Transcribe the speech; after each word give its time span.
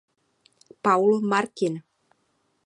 Paul 0.85 1.11
Martin. 1.31 1.73